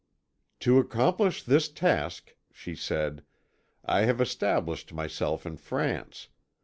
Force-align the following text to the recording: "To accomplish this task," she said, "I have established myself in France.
"To 0.61 0.79
accomplish 0.79 1.43
this 1.43 1.69
task," 1.69 2.33
she 2.51 2.73
said, 2.73 3.23
"I 3.85 4.05
have 4.05 4.19
established 4.19 4.91
myself 4.93 5.45
in 5.45 5.57
France. 5.57 6.29